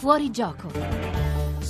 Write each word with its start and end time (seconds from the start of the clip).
Fuori 0.00 0.30
gioco. 0.30 1.19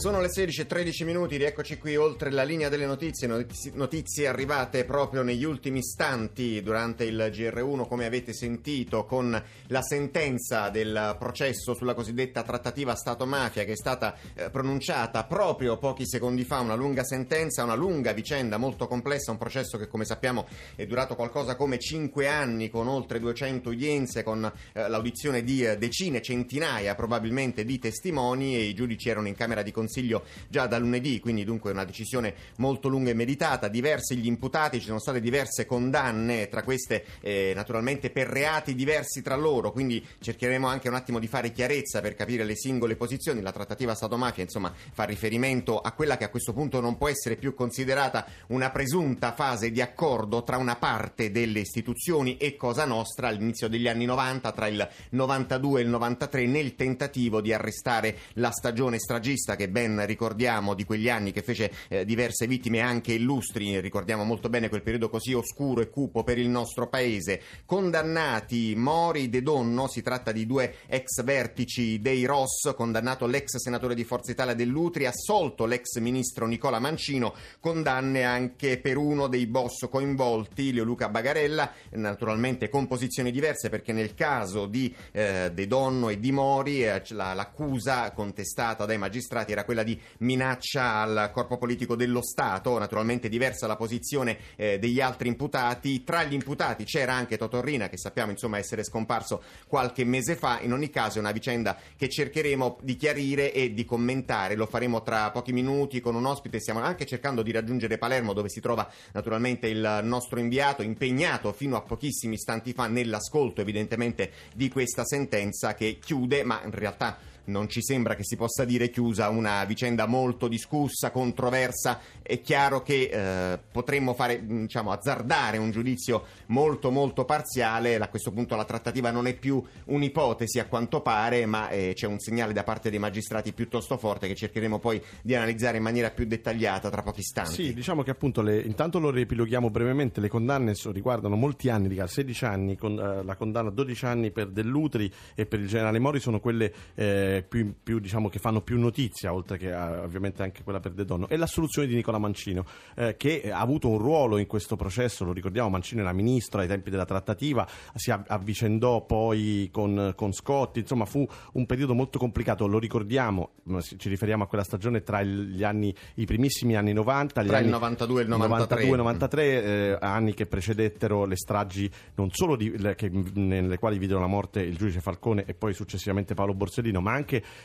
Sono 0.00 0.22
le 0.22 0.28
16.13 0.28 1.04
minuti, 1.04 1.36
rieccoci 1.36 1.76
qui 1.76 1.94
oltre 1.94 2.30
la 2.30 2.42
linea 2.42 2.70
delle 2.70 2.86
notizie, 2.86 3.28
notizie 3.74 4.28
arrivate 4.28 4.86
proprio 4.86 5.20
negli 5.20 5.44
ultimi 5.44 5.80
istanti 5.80 6.62
durante 6.62 7.04
il 7.04 7.30
GR1, 7.30 7.86
come 7.86 8.06
avete 8.06 8.32
sentito, 8.32 9.04
con 9.04 9.30
la 9.66 9.82
sentenza 9.82 10.70
del 10.70 11.16
processo 11.18 11.74
sulla 11.74 11.92
cosiddetta 11.92 12.42
trattativa 12.42 12.94
Stato-mafia 12.94 13.64
che 13.64 13.72
è 13.72 13.76
stata 13.76 14.16
eh, 14.32 14.48
pronunciata 14.48 15.24
proprio 15.24 15.76
pochi 15.76 16.06
secondi 16.06 16.44
fa, 16.44 16.60
una 16.60 16.76
lunga 16.76 17.04
sentenza, 17.04 17.62
una 17.62 17.74
lunga 17.74 18.12
vicenda 18.12 18.56
molto 18.56 18.86
complessa, 18.86 19.32
un 19.32 19.36
processo 19.36 19.76
che 19.76 19.86
come 19.86 20.06
sappiamo 20.06 20.46
è 20.76 20.86
durato 20.86 21.14
qualcosa 21.14 21.56
come 21.56 21.78
5 21.78 22.26
anni 22.26 22.70
con 22.70 22.88
oltre 22.88 23.20
200 23.20 23.68
udienze, 23.68 24.22
con 24.22 24.50
eh, 24.72 24.88
l'audizione 24.88 25.42
di 25.42 25.62
eh, 25.62 25.76
decine, 25.76 26.22
centinaia 26.22 26.94
probabilmente 26.94 27.66
di 27.66 27.78
testimoni 27.78 28.56
e 28.56 28.62
i 28.62 28.72
giudici 28.74 29.10
erano 29.10 29.28
in 29.28 29.34
Camera 29.34 29.60
di 29.60 29.70
Consiglio 29.70 29.88
Consiglio 29.90 30.22
già 30.46 30.68
da 30.68 30.78
lunedì, 30.78 31.18
quindi 31.18 31.42
dunque 31.44 31.72
una 31.72 31.84
decisione 31.84 32.32
molto 32.58 32.86
lunga 32.86 33.10
e 33.10 33.14
meditata. 33.14 33.66
Diversi 33.66 34.16
gli 34.16 34.26
imputati, 34.26 34.78
ci 34.78 34.86
sono 34.86 35.00
state 35.00 35.20
diverse 35.20 35.66
condanne, 35.66 36.48
tra 36.48 36.62
queste 36.62 37.04
eh, 37.20 37.50
naturalmente 37.56 38.10
per 38.10 38.28
reati 38.28 38.76
diversi 38.76 39.20
tra 39.20 39.34
loro, 39.34 39.72
quindi 39.72 40.06
cercheremo 40.20 40.68
anche 40.68 40.88
un 40.88 40.94
attimo 40.94 41.18
di 41.18 41.26
fare 41.26 41.50
chiarezza 41.50 42.00
per 42.00 42.14
capire 42.14 42.44
le 42.44 42.54
singole 42.54 42.94
posizioni. 42.94 43.40
La 43.40 43.50
trattativa 43.50 43.96
Stato-mafia 43.96 44.44
insomma 44.44 44.72
fa 44.92 45.02
riferimento 45.02 45.80
a 45.80 45.90
quella 45.90 46.16
che 46.16 46.22
a 46.22 46.28
questo 46.28 46.52
punto 46.52 46.80
non 46.80 46.96
può 46.96 47.08
essere 47.08 47.34
più 47.34 47.52
considerata 47.52 48.26
una 48.48 48.70
presunta 48.70 49.32
fase 49.32 49.72
di 49.72 49.80
accordo 49.80 50.44
tra 50.44 50.56
una 50.56 50.76
parte 50.76 51.32
delle 51.32 51.58
istituzioni 51.58 52.36
e 52.36 52.54
Cosa 52.54 52.84
Nostra 52.84 53.26
all'inizio 53.26 53.66
degli 53.66 53.88
anni 53.88 54.04
90, 54.04 54.52
tra 54.52 54.68
il 54.68 54.88
92 55.10 55.80
e 55.80 55.82
il 55.82 55.88
93, 55.88 56.46
nel 56.46 56.76
tentativo 56.76 57.40
di 57.40 57.52
arrestare 57.52 58.18
la 58.34 58.52
stagione 58.52 58.98
stragista 59.00 59.56
che 59.56 59.68
ben 59.68 59.79
ben 59.80 60.04
ricordiamo 60.04 60.74
di 60.74 60.84
quegli 60.84 61.08
anni 61.08 61.32
che 61.32 61.42
fece 61.42 61.72
eh, 61.88 62.04
diverse 62.04 62.46
vittime 62.46 62.80
anche 62.80 63.14
illustri, 63.14 63.80
ricordiamo 63.80 64.24
molto 64.24 64.50
bene 64.50 64.68
quel 64.68 64.82
periodo 64.82 65.08
così 65.08 65.32
oscuro 65.32 65.80
e 65.80 65.88
cupo 65.88 66.22
per 66.22 66.36
il 66.36 66.48
nostro 66.48 66.88
paese. 66.88 67.40
Condannati 67.64 68.74
Mori 68.76 69.30
De 69.30 69.42
Donno, 69.42 69.88
si 69.88 70.02
tratta 70.02 70.32
di 70.32 70.44
due 70.44 70.74
ex 70.86 71.22
vertici 71.22 71.98
dei 72.00 72.26
Ross, 72.26 72.74
condannato 72.74 73.26
l'ex 73.26 73.56
senatore 73.56 73.94
di 73.94 74.04
Forza 74.04 74.32
Italia 74.32 74.52
dell'Utri, 74.52 75.06
assolto 75.06 75.64
l'ex 75.64 75.96
ministro 75.98 76.46
Nicola 76.46 76.78
Mancino, 76.78 77.34
condanne 77.58 78.24
anche 78.24 78.78
per 78.78 78.98
uno 78.98 79.28
dei 79.28 79.46
boss 79.46 79.88
coinvolti, 79.88 80.74
Leoluca 80.74 81.08
Bagarella, 81.08 81.72
naturalmente 81.92 82.68
con 82.68 82.86
posizioni 82.86 83.30
diverse 83.30 83.70
perché 83.70 83.92
nel 83.92 84.12
caso 84.12 84.66
di 84.66 84.94
eh, 85.12 85.50
De 85.54 85.66
Donno 85.66 86.10
e 86.10 86.20
di 86.20 86.32
Mori 86.32 86.84
eh, 86.84 87.02
l'accusa 87.08 88.12
contestata 88.12 88.84
dai 88.84 88.98
magistrati 88.98 89.52
era 89.52 89.64
quella 89.70 89.84
di 89.84 89.96
minaccia 90.18 90.94
al 90.96 91.30
corpo 91.32 91.56
politico 91.56 91.94
dello 91.94 92.22
Stato, 92.22 92.76
naturalmente 92.76 93.28
diversa 93.28 93.68
la 93.68 93.76
posizione 93.76 94.36
eh, 94.56 94.80
degli 94.80 95.00
altri 95.00 95.28
imputati. 95.28 96.02
Tra 96.02 96.24
gli 96.24 96.32
imputati 96.32 96.82
c'era 96.82 97.12
anche 97.12 97.38
Totorrina, 97.38 97.88
che 97.88 97.96
sappiamo 97.96 98.32
insomma 98.32 98.58
essere 98.58 98.82
scomparso 98.82 99.40
qualche 99.68 100.04
mese 100.04 100.34
fa. 100.34 100.58
In 100.60 100.72
ogni 100.72 100.90
caso 100.90 101.18
è 101.18 101.20
una 101.20 101.30
vicenda 101.30 101.78
che 101.96 102.08
cercheremo 102.08 102.78
di 102.82 102.96
chiarire 102.96 103.52
e 103.52 103.72
di 103.72 103.84
commentare. 103.84 104.56
Lo 104.56 104.66
faremo 104.66 105.02
tra 105.02 105.30
pochi 105.30 105.52
minuti 105.52 106.00
con 106.00 106.16
un 106.16 106.26
ospite. 106.26 106.58
Stiamo 106.58 106.80
anche 106.80 107.06
cercando 107.06 107.42
di 107.42 107.52
raggiungere 107.52 107.96
Palermo, 107.96 108.32
dove 108.32 108.48
si 108.48 108.60
trova 108.60 108.90
naturalmente 109.12 109.68
il 109.68 110.00
nostro 110.02 110.40
inviato, 110.40 110.82
impegnato 110.82 111.52
fino 111.52 111.76
a 111.76 111.82
pochissimi 111.82 112.34
istanti 112.34 112.72
fa 112.72 112.88
nell'ascolto 112.88 113.60
evidentemente 113.60 114.32
di 114.52 114.68
questa 114.68 115.04
sentenza 115.04 115.74
che 115.74 115.98
chiude, 116.00 116.42
ma 116.42 116.60
in 116.64 116.72
realtà 116.72 117.29
non 117.44 117.68
ci 117.68 117.82
sembra 117.82 118.14
che 118.14 118.24
si 118.24 118.36
possa 118.36 118.64
dire 118.64 118.90
chiusa 118.90 119.28
una 119.28 119.64
vicenda 119.64 120.06
molto 120.06 120.48
discussa, 120.48 121.10
controversa. 121.10 122.00
È 122.22 122.40
chiaro 122.40 122.82
che 122.82 123.10
eh, 123.12 123.58
potremmo 123.70 124.14
fare, 124.14 124.44
diciamo, 124.44 124.92
azzardare 124.92 125.58
un 125.58 125.70
giudizio 125.70 126.24
molto 126.46 126.90
molto 126.90 127.24
parziale. 127.24 127.96
A 127.96 128.08
questo 128.08 128.32
punto 128.32 128.56
la 128.56 128.64
trattativa 128.64 129.10
non 129.10 129.26
è 129.26 129.34
più 129.34 129.62
un'ipotesi 129.86 130.58
a 130.58 130.66
quanto 130.66 131.00
pare, 131.00 131.46
ma 131.46 131.68
eh, 131.70 131.92
c'è 131.94 132.06
un 132.06 132.18
segnale 132.18 132.52
da 132.52 132.64
parte 132.64 132.90
dei 132.90 132.98
magistrati 132.98 133.52
piuttosto 133.52 133.96
forte 133.96 134.26
che 134.26 134.34
cercheremo 134.34 134.78
poi 134.78 135.02
di 135.22 135.34
analizzare 135.34 135.76
in 135.76 135.82
maniera 135.82 136.10
più 136.10 136.26
dettagliata 136.26 136.90
tra 136.90 137.02
pochi 137.02 137.20
istanti. 137.20 137.64
Sì, 137.64 137.74
diciamo 137.74 138.02
che 138.02 138.10
appunto 138.10 138.42
le, 138.42 138.60
intanto 138.60 138.98
lo 138.98 139.10
riepiloghiamo 139.10 139.70
brevemente, 139.70 140.20
le 140.20 140.28
condanne 140.28 140.74
riguardano 140.92 141.36
molti 141.36 141.68
anni, 141.68 141.98
16 142.06 142.44
anni, 142.44 142.76
con 142.76 142.98
eh, 142.98 143.22
la 143.24 143.36
condanna 143.36 143.68
a 143.68 143.72
12 143.72 144.04
anni 144.04 144.30
per 144.30 144.48
Dell'Utri 144.48 145.10
e 145.34 145.46
per 145.46 145.60
il 145.60 145.68
generale 145.68 145.98
Mori 145.98 146.20
sono 146.20 146.40
quelle 146.40 146.72
eh, 146.94 147.29
più, 147.46 147.74
più, 147.82 147.98
diciamo, 147.98 148.28
che 148.28 148.38
fanno 148.38 148.60
più 148.60 148.78
notizia, 148.78 149.32
oltre 149.32 149.58
che 149.58 149.72
a, 149.72 150.02
ovviamente 150.02 150.42
anche 150.42 150.62
quella 150.62 150.80
per 150.80 150.92
De 150.92 151.04
Donno, 151.04 151.28
è 151.28 151.36
l'assoluzione 151.36 151.86
di 151.88 151.94
Nicola 151.94 152.18
Mancino, 152.18 152.64
eh, 152.96 153.16
che 153.16 153.50
ha 153.50 153.60
avuto 153.60 153.88
un 153.88 153.98
ruolo 153.98 154.38
in 154.38 154.46
questo 154.46 154.76
processo, 154.76 155.24
lo 155.24 155.32
ricordiamo, 155.32 155.68
Mancino 155.68 156.00
era 156.00 156.12
ministro 156.12 156.60
ai 156.60 156.68
tempi 156.68 156.90
della 156.90 157.04
trattativa, 157.04 157.66
si 157.94 158.10
avvicendò 158.10 159.04
poi 159.04 159.68
con, 159.72 160.12
con 160.16 160.32
Scotti, 160.32 160.80
insomma 160.80 161.04
fu 161.04 161.26
un 161.52 161.66
periodo 161.66 161.94
molto 161.94 162.18
complicato, 162.18 162.66
lo 162.66 162.78
ricordiamo, 162.78 163.50
ci 163.96 164.08
riferiamo 164.08 164.44
a 164.44 164.46
quella 164.46 164.64
stagione 164.64 165.02
tra 165.02 165.22
gli 165.22 165.62
anni, 165.62 165.94
i 166.14 166.26
primissimi 166.26 166.76
anni 166.76 166.92
90, 166.92 167.42
tra 167.42 167.56
anni, 167.56 167.66
il 167.66 167.72
92 167.72 168.20
e 168.20 168.22
il 168.24 168.28
93, 168.28 168.86
92, 168.86 168.96
93 168.96 169.62
eh, 169.62 169.98
anni 170.00 170.34
che 170.34 170.46
precedettero 170.46 171.24
le 171.24 171.36
stragi 171.36 171.90
non 172.14 172.30
solo 172.30 172.56
di, 172.56 172.76
le, 172.78 172.94
che, 172.94 173.10
nelle 173.34 173.78
quali 173.78 173.98
videro 173.98 174.20
la 174.20 174.26
morte 174.26 174.60
il 174.60 174.76
giudice 174.76 175.00
Falcone 175.00 175.44
e 175.46 175.54
poi 175.54 175.72
successivamente 175.74 176.34
Paolo 176.34 176.54
Borsellino, 176.54 177.00
ma 177.00 177.12
anche 177.12 177.19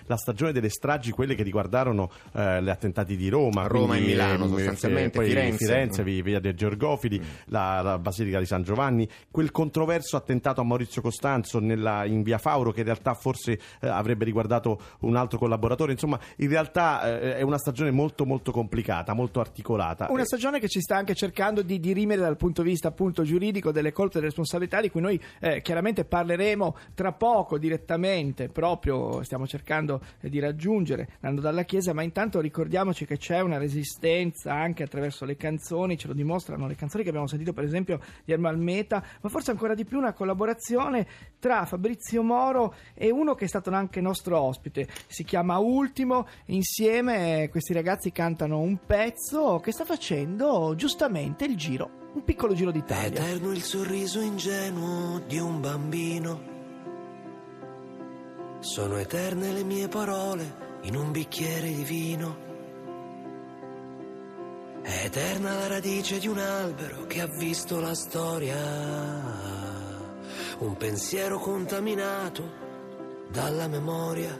la 0.05 0.17
stagione 0.17 0.51
delle 0.51 0.69
stragi, 0.69 1.11
quelle 1.11 1.35
che 1.35 1.43
riguardarono 1.43 2.09
eh, 2.33 2.61
gli 2.61 2.69
attentati 2.69 3.15
di 3.15 3.29
Roma, 3.29 3.67
Roma 3.67 3.93
quindi, 3.93 4.05
e 4.05 4.11
Milano 4.11 4.45
eh, 4.45 4.49
sostanzialmente, 4.49 5.17
poi 5.17 5.27
Firenze, 5.27 5.65
Firenze 5.65 6.03
via 6.03 6.39
dei 6.39 6.53
Georgofili, 6.53 7.19
mm. 7.19 7.23
la, 7.45 7.81
la, 7.81 7.99
Basilica 7.99 8.39
di 8.39 8.45
San 8.45 8.63
Giovanni, 8.63 9.07
quel 9.31 9.51
controverso 9.51 10.17
attentato 10.17 10.61
a 10.61 10.63
Maurizio 10.63 11.01
Costanzo 11.01 11.59
nella, 11.59 12.05
in 12.05 12.23
via 12.23 12.37
Fauro 12.37 12.71
che 12.71 12.79
in 12.79 12.85
realtà 12.85 13.13
forse 13.13 13.59
eh, 13.79 13.87
avrebbe 13.87 14.25
riguardato 14.25 14.79
un 15.01 15.15
altro 15.15 15.37
collaboratore, 15.37 15.91
insomma 15.91 16.19
in 16.37 16.49
realtà 16.49 17.19
eh, 17.19 17.37
è 17.37 17.41
una 17.41 17.57
stagione 17.57 17.91
molto 17.91 18.25
molto 18.25 18.51
complicata, 18.51 19.13
molto 19.13 19.39
articolata. 19.39 20.07
Una 20.09 20.25
stagione 20.25 20.59
che 20.59 20.67
ci 20.67 20.81
sta 20.81 20.97
anche 20.97 21.15
cercando 21.15 21.61
di 21.61 21.79
dirimere 21.79 22.21
dal 22.21 22.37
punto 22.37 22.61
di 22.61 22.69
vista 22.69 22.89
appunto 22.89 23.23
giuridico 23.23 23.71
delle 23.71 23.91
colpe 23.91 24.13
e 24.13 24.15
delle 24.15 24.27
responsabilità 24.27 24.81
di 24.81 24.89
cui 24.89 25.01
noi 25.01 25.21
eh, 25.39 25.61
chiaramente 25.61 26.05
parleremo 26.05 26.75
tra 26.93 27.11
poco 27.11 27.57
direttamente, 27.57 28.49
proprio 28.49 29.23
stiamo 29.23 29.44
cercando 29.45 29.63
cercando 29.75 30.01
di 30.21 30.39
raggiungere 30.39 31.09
andando 31.21 31.41
dalla 31.41 31.63
Chiesa, 31.63 31.93
ma 31.93 32.03
intanto 32.03 32.39
ricordiamoci 32.39 33.05
che 33.05 33.17
c'è 33.17 33.41
una 33.41 33.57
resistenza 33.57 34.53
anche 34.53 34.83
attraverso 34.83 35.25
le 35.25 35.35
canzoni, 35.35 35.97
ce 35.97 36.07
lo 36.07 36.13
dimostrano 36.13 36.67
le 36.67 36.75
canzoni 36.75 37.03
che 37.03 37.09
abbiamo 37.09 37.27
sentito 37.27 37.53
per 37.53 37.63
esempio 37.63 37.99
di 38.23 38.31
Ermal 38.31 38.57
Meta, 38.57 39.03
ma 39.21 39.29
forse 39.29 39.51
ancora 39.51 39.73
di 39.73 39.85
più 39.85 39.97
una 39.97 40.13
collaborazione 40.13 41.07
tra 41.39 41.65
Fabrizio 41.65 42.23
Moro 42.23 42.75
e 42.93 43.11
uno 43.11 43.35
che 43.35 43.45
è 43.45 43.47
stato 43.47 43.71
anche 43.71 44.01
nostro 44.01 44.39
ospite, 44.39 44.87
si 45.07 45.23
chiama 45.23 45.57
Ultimo, 45.57 46.27
insieme 46.45 47.49
questi 47.49 47.73
ragazzi 47.73 48.11
cantano 48.11 48.59
un 48.59 48.79
pezzo 48.85 49.59
che 49.59 49.71
sta 49.71 49.85
facendo 49.85 50.73
giustamente 50.75 51.45
il 51.45 51.55
giro 51.55 52.03
un 52.15 52.23
piccolo 52.23 52.53
giro 52.53 52.71
d'Italia. 52.71 53.19
È 53.19 53.23
eterno 53.23 53.51
il 53.51 53.61
sorriso 53.61 54.21
ingenuo 54.21 55.19
di 55.27 55.37
un 55.37 55.59
bambino 55.59 56.53
sono 58.65 58.97
eterne 58.97 59.51
le 59.51 59.63
mie 59.63 59.87
parole 59.87 60.79
in 60.81 60.95
un 60.95 61.11
bicchiere 61.11 61.67
di 61.71 61.83
vino. 61.83 62.37
È 64.81 65.03
eterna 65.05 65.53
la 65.53 65.67
radice 65.67 66.17
di 66.17 66.27
un 66.27 66.39
albero 66.39 67.05
che 67.05 67.21
ha 67.21 67.27
visto 67.27 67.79
la 67.79 67.93
storia. 67.93 68.57
Un 70.57 70.75
pensiero 70.77 71.37
contaminato 71.37 72.51
dalla 73.29 73.67
memoria. 73.67 74.35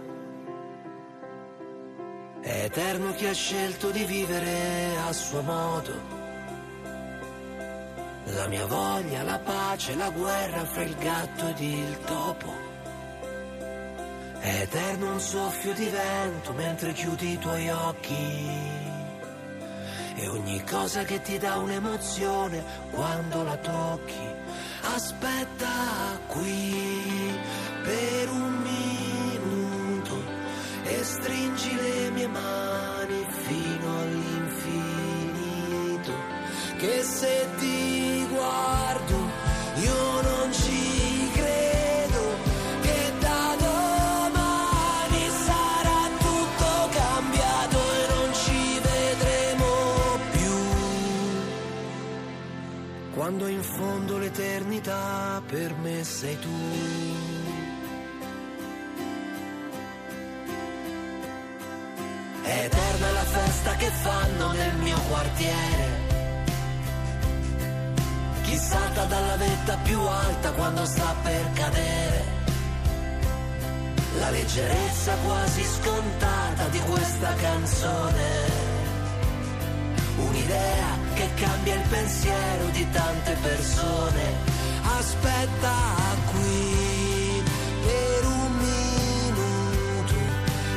È 2.42 2.64
eterno 2.64 3.14
chi 3.14 3.28
ha 3.28 3.34
scelto 3.34 3.92
di 3.92 4.06
vivere 4.06 4.98
a 5.08 5.14
suo 5.14 5.42
modo. 5.44 5.92
La 8.24 8.48
mia 8.48 8.66
voglia, 8.66 9.22
la 9.22 9.38
pace, 9.38 9.96
la 9.96 10.10
guerra 10.10 10.66
fra 10.66 10.82
il 10.82 10.96
gatto 10.96 11.48
ed 11.48 11.60
il 11.60 12.00
topo. 12.06 12.75
Eterno 14.48 15.14
un 15.14 15.20
soffio 15.20 15.74
di 15.74 15.88
vento 15.88 16.54
mentre 16.54 16.94
chiudi 16.94 17.32
i 17.32 17.40
tuoi 17.40 17.68
occhi. 17.68 18.14
E 20.18 20.28
ogni 20.28 20.64
cosa 20.64 21.04
che 21.04 21.20
ti 21.22 21.40
dà 21.40 21.58
un'emozione 21.58 22.64
quando 22.92 23.42
la 23.42 23.58
tocchi. 23.58 24.34
Aspetta 24.94 26.20
qui 26.28 27.36
per 27.84 28.30
un 28.30 28.54
minuto 28.62 30.24
e 30.84 31.04
stringi 31.04 31.76
le 31.76 32.12
mie 32.12 32.28
mani 32.28 33.26
fino 33.48 34.00
all'infinito. 34.00 34.94
Che 36.78 37.02
se 37.02 37.48
ti 37.58 37.75
sei 56.04 56.40
tu. 56.40 56.50
Eterna 62.44 63.08
è 63.08 63.12
la 63.12 63.24
festa 63.24 63.76
che 63.76 63.90
fanno 63.90 64.52
nel 64.54 64.76
mio 64.78 65.00
quartiere. 65.10 66.04
Chi 68.44 68.58
salta 68.58 69.06
dalla 69.06 69.36
vetta 69.36 69.78
più 69.84 70.00
alta 70.00 70.52
quando 70.52 70.86
sta 70.86 71.16
per 71.24 71.52
cadere. 71.54 72.24
La 74.20 74.30
leggerezza 74.30 75.14
quasi 75.26 75.64
scontata 75.64 76.68
di 76.70 76.80
questa 76.80 77.34
canzone. 77.36 78.64
Un'idea 80.18 80.98
che 81.14 81.30
cambia 81.36 81.76
il 81.76 81.88
pensiero 81.90 82.66
di 82.72 82.90
tante 82.92 83.36
persone. 83.42 84.55
Aspetta 84.98 85.76
qui 86.32 87.44
per 87.84 88.26
un 88.26 88.52
minuto 88.58 90.16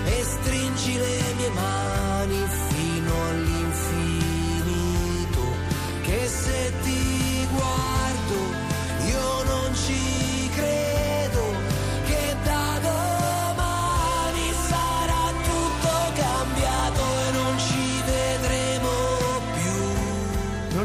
e 0.07 0.25
stringi 0.25 0.99
le 0.99 1.35
mie 1.37 1.51
mani 1.51 2.45
fino 2.69 3.13
all'infinito. 3.31 5.43
Che 6.03 6.27
se 6.27 6.73
ti 6.83 7.47
guardo 7.53 8.39
io 9.07 9.45
non 9.45 9.73
ci 9.75 10.18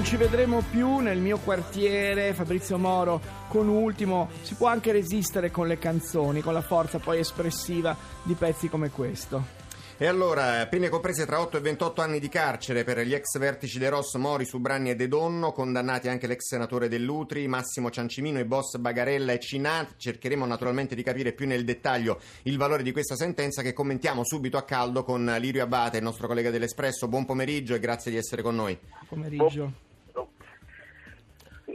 Non 0.03 0.11
ci 0.11 0.17
vedremo 0.17 0.61
più 0.69 0.97
nel 0.97 1.17
mio 1.17 1.37
quartiere, 1.37 2.33
Fabrizio 2.33 2.77
Moro 2.77 3.21
con 3.47 3.69
Ultimo. 3.69 4.27
Si 4.41 4.53
può 4.55 4.67
anche 4.67 4.91
resistere 4.91 5.49
con 5.49 5.65
le 5.65 5.77
canzoni, 5.77 6.41
con 6.41 6.51
la 6.51 6.61
forza 6.61 6.99
poi 6.99 7.19
espressiva 7.19 7.95
di 8.21 8.33
pezzi 8.33 8.67
come 8.67 8.89
questo. 8.89 9.61
E 9.95 10.05
allora, 10.05 10.67
pene 10.67 10.89
comprese 10.89 11.25
tra 11.25 11.39
8 11.39 11.55
e 11.55 11.61
28 11.61 12.01
anni 12.01 12.19
di 12.19 12.27
carcere 12.27 12.83
per 12.83 12.99
gli 12.99 13.13
ex 13.13 13.37
vertici 13.37 13.79
De 13.79 13.87
Ross, 13.87 14.15
Mori, 14.15 14.43
Subranni 14.43 14.89
e 14.89 14.95
De 14.97 15.07
Donno, 15.07 15.53
condannati 15.53 16.09
anche 16.09 16.27
l'ex 16.27 16.47
senatore 16.47 16.89
Dell'Utri, 16.89 17.47
Massimo 17.47 17.89
Ciancimino, 17.89 18.39
i 18.39 18.43
boss 18.43 18.75
Bagarella 18.75 19.31
e 19.31 19.39
Cinat. 19.39 19.95
Cercheremo 19.95 20.45
naturalmente 20.45 20.95
di 20.95 21.03
capire 21.03 21.31
più 21.31 21.47
nel 21.47 21.63
dettaglio 21.63 22.19
il 22.41 22.57
valore 22.57 22.83
di 22.83 22.91
questa 22.91 23.15
sentenza 23.15 23.61
che 23.61 23.71
commentiamo 23.71 24.25
subito 24.25 24.57
a 24.57 24.63
caldo 24.63 25.05
con 25.05 25.33
Lirio 25.39 25.63
Abate, 25.63 25.99
il 25.99 26.03
nostro 26.03 26.27
collega 26.27 26.49
dell'Espresso. 26.49 27.07
Buon 27.07 27.23
pomeriggio 27.23 27.73
e 27.73 27.79
grazie 27.79 28.11
di 28.11 28.17
essere 28.17 28.41
con 28.41 28.55
noi. 28.55 28.77
Pomeriggio. 29.07 29.91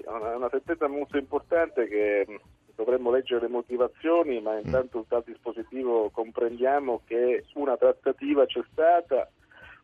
È 0.08 0.10
una, 0.10 0.36
una 0.36 0.48
sentenza 0.48 0.88
molto 0.88 1.18
importante 1.18 1.86
che 1.86 2.24
mh, 2.26 2.34
dovremmo 2.74 3.10
leggere 3.10 3.42
le 3.42 3.48
motivazioni, 3.48 4.40
ma 4.40 4.58
intanto 4.58 5.04
dal 5.06 5.22
dispositivo 5.26 6.08
comprendiamo 6.08 7.02
che 7.06 7.44
una 7.54 7.76
trattativa 7.76 8.46
c'è 8.46 8.62
stata, 8.72 9.28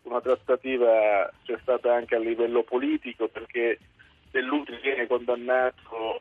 una 0.02 0.22
trattativa 0.22 1.30
c'è 1.44 1.58
stata 1.60 1.92
anche 1.92 2.14
a 2.14 2.18
livello 2.18 2.62
politico 2.62 3.28
perché 3.28 3.78
Dell'Utri 4.34 4.76
viene 4.82 5.06
condannato 5.06 6.20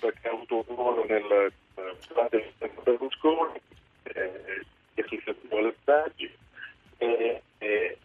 perché 0.00 0.26
ha 0.26 0.32
avuto 0.32 0.64
un 0.66 0.74
ruolo 0.74 1.04
nel 1.06 1.52
eh, 1.76 2.52
Berlusconi 2.82 3.60
eh, 4.02 4.64
e 4.94 5.04
successivo 5.06 5.58
alle 5.58 5.74
stragi. 5.80 6.24
e, 6.24 6.43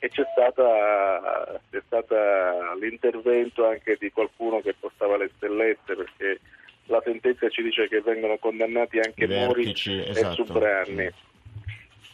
e- 0.10 0.22
e 0.22 0.24
c'è, 0.24 0.26
stata, 0.32 1.62
c'è 1.70 1.82
stata 1.86 2.74
l'intervento 2.76 3.68
anche 3.68 3.98
di 4.00 4.12
qualcuno 4.12 4.62
che 4.62 4.76
portava 4.80 5.18
le 5.18 5.32
stellette 5.36 5.96
perché 5.96 6.40
la 6.86 7.02
sentenza 7.04 7.48
ci 7.50 7.62
dice 7.62 7.88
che 7.88 8.02
vengono 8.02 8.38
condannati 8.38 9.00
anche 9.00 9.28
Mori 9.28 9.64
vertici, 9.64 9.94
e 9.94 10.10
esatto. 10.10 10.46
Subranni 10.46 11.12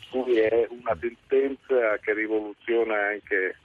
cui 0.09 0.37
è 0.39 0.67
una 0.69 0.97
sentenza 0.99 1.97
che 1.97 2.13
rivoluziona 2.13 3.07
anche 3.07 3.57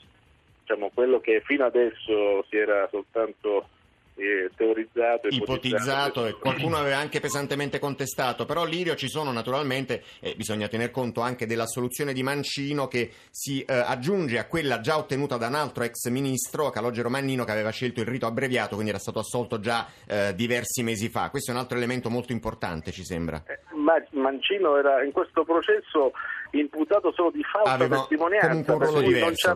diciamo, 0.60 0.90
quello 0.92 1.20
che 1.20 1.40
fino 1.44 1.64
adesso 1.64 2.44
si 2.48 2.56
era 2.56 2.88
soltanto 2.90 3.68
eh, 4.20 4.50
teorizzato 4.54 5.28
ipotizzato 5.28 6.26
e 6.26 6.32
qualcuno 6.34 6.76
aveva 6.76 6.98
anche 6.98 7.20
pesantemente 7.20 7.78
contestato, 7.78 8.44
però 8.44 8.64
Lirio 8.64 8.94
ci 8.94 9.08
sono 9.08 9.32
naturalmente, 9.32 10.02
e 10.20 10.34
bisogna 10.36 10.68
tener 10.68 10.90
conto 10.90 11.20
anche 11.20 11.46
della 11.46 11.66
soluzione 11.66 12.12
di 12.12 12.22
Mancino 12.22 12.86
che 12.88 13.10
si 13.30 13.62
eh, 13.62 13.72
aggiunge 13.72 14.38
a 14.38 14.46
quella 14.46 14.80
già 14.80 14.98
ottenuta 14.98 15.36
da 15.36 15.48
un 15.48 15.54
altro 15.54 15.84
ex 15.84 16.08
ministro, 16.08 16.70
Calogero 16.70 17.08
Mannino, 17.08 17.44
che 17.44 17.52
aveva 17.52 17.70
scelto 17.70 18.00
il 18.00 18.06
rito 18.06 18.26
abbreviato, 18.26 18.74
quindi 18.74 18.90
era 18.90 18.98
stato 18.98 19.18
assolto 19.18 19.60
già 19.60 19.86
eh, 20.06 20.34
diversi 20.34 20.82
mesi 20.82 21.08
fa. 21.08 21.30
Questo 21.30 21.50
è 21.50 21.54
un 21.54 21.60
altro 21.60 21.76
elemento 21.76 22.10
molto 22.10 22.32
importante, 22.32 22.92
ci 22.92 23.04
sembra. 23.04 23.42
Eh, 23.46 23.58
Ma 23.74 23.94
Mancino 24.10 24.76
era 24.76 25.02
in 25.02 25.12
questo 25.12 25.44
processo 25.44 26.12
imputato 26.52 27.12
solo 27.12 27.30
di 27.30 27.42
falsa 27.44 27.72
Aveva 27.72 27.96
testimonianza, 27.96 28.72
un 28.72 28.78
per 28.78 28.88
ruolo 28.88 29.02
cui 29.02 29.12
diverso, 29.14 29.54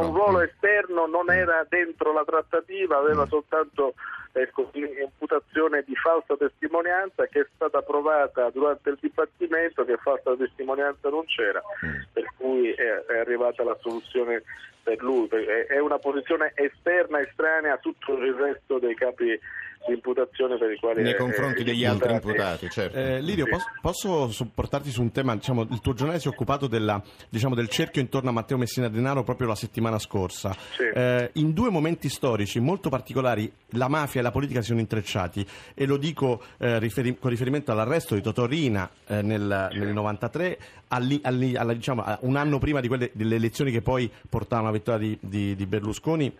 un 0.00 0.12
ruolo 0.14 0.38
Mm. 0.38 0.42
esterno, 0.42 1.06
non 1.06 1.30
era 1.30 1.66
dentro 1.68 2.12
la 2.12 2.24
trattativa, 2.24 2.98
aveva 2.98 3.24
Mm. 3.24 3.28
soltanto 3.28 3.94
ecco, 4.32 4.70
imputazione 4.74 5.82
di 5.84 5.96
falsa 5.96 6.36
testimonianza 6.36 7.26
che 7.26 7.40
è 7.40 7.46
stata 7.54 7.80
provata 7.82 8.50
durante 8.50 8.90
il 8.90 8.98
dibattimento 9.00 9.84
che 9.84 9.96
falsa 9.96 10.36
testimonianza 10.36 11.08
non 11.08 11.24
c'era, 11.24 11.60
Mm. 11.84 12.00
per 12.12 12.24
cui 12.48 12.70
è, 12.72 13.12
è 13.12 13.18
arrivata 13.18 13.62
la 13.64 13.76
soluzione 13.80 14.42
per 14.82 15.02
lui, 15.02 15.28
è 15.28 15.66
è 15.74 15.78
una 15.80 15.98
posizione 15.98 16.52
esterna, 16.54 17.20
estranea 17.20 17.74
a 17.74 17.78
tutto 17.78 18.14
il 18.16 18.32
resto 18.34 18.78
dei 18.78 18.94
capi 18.94 19.38
di 19.86 19.92
imputazione 19.94 20.58
per 20.58 20.72
i 20.72 20.76
quali 20.78 21.02
Nei 21.02 21.14
confronti 21.14 21.60
è 21.60 21.64
degli 21.64 21.84
altri 21.84 22.12
imputato. 22.12 22.64
imputati, 22.64 22.68
certo. 22.70 22.98
Eh, 22.98 23.20
Lirio, 23.20 23.44
Sì. 23.44 23.50
posso, 23.50 23.66
posso 23.80 24.28
supportarti 24.30 24.90
su 24.90 25.00
un 25.02 25.12
tema? 25.12 25.34
Diciamo, 25.36 25.62
il 25.70 25.80
tuo 25.80 25.92
giornale 25.94 26.18
si 26.18 26.26
è 26.26 26.30
occupato 26.30 26.66
della, 26.66 27.00
diciamo, 27.28 27.54
del 27.54 27.68
cerchio 27.68 28.00
intorno 28.00 28.30
a 28.30 28.32
Matteo 28.32 28.56
Messina 28.58 28.88
Denaro 28.88 29.22
proprio 29.22 29.46
la 29.46 29.54
settimana 29.54 29.98
scorsa. 30.00 30.52
Sì. 30.72 30.82
Eh, 30.92 31.30
in 31.34 31.52
due 31.52 31.70
momenti 31.70 32.08
storici 32.08 32.58
molto 32.58 32.88
particolari 32.88 33.50
la 33.72 33.88
mafia 33.88 34.20
e 34.20 34.22
la 34.24 34.30
politica 34.32 34.60
si 34.62 34.68
sono 34.68 34.80
intrecciati 34.80 35.46
e 35.74 35.86
lo 35.86 35.96
dico 35.96 36.42
eh, 36.58 36.78
riferi- 36.80 37.16
con 37.18 37.30
riferimento 37.30 37.70
all'arresto 37.70 38.14
di 38.16 38.20
Totò 38.22 38.46
Rina 38.46 38.90
eh, 39.06 39.22
nel, 39.22 39.68
nel 39.72 39.88
93, 39.92 40.58
alli- 40.88 41.20
alli- 41.22 41.54
alla- 41.56 41.72
diciamo, 41.74 42.04
un 42.22 42.36
anno 42.38 42.58
prima 42.58 42.80
di 42.80 42.88
quelle, 42.88 43.10
delle 43.12 43.36
elezioni 43.36 43.70
che 43.70 43.82
poi 43.82 44.10
portarono 44.28 44.68
alla 44.68 44.76
vittoria 44.76 45.06
di- 45.06 45.18
di- 45.20 45.54
di 45.54 45.66
Berlusconi 45.66 46.34